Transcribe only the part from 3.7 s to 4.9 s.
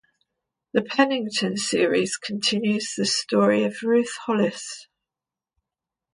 Ruth Hollis.